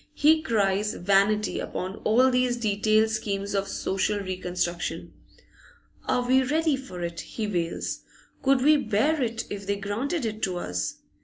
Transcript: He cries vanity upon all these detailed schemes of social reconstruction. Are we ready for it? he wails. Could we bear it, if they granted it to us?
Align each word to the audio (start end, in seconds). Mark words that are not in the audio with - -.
He 0.15 0.41
cries 0.41 0.95
vanity 0.95 1.59
upon 1.59 1.97
all 1.97 2.31
these 2.31 2.57
detailed 2.57 3.11
schemes 3.11 3.53
of 3.53 3.67
social 3.67 4.19
reconstruction. 4.19 5.13
Are 6.05 6.27
we 6.27 6.41
ready 6.41 6.75
for 6.75 7.03
it? 7.03 7.19
he 7.19 7.45
wails. 7.45 7.99
Could 8.41 8.63
we 8.63 8.77
bear 8.77 9.21
it, 9.21 9.45
if 9.51 9.67
they 9.67 9.75
granted 9.75 10.25
it 10.25 10.41
to 10.41 10.57
us? 10.57 11.01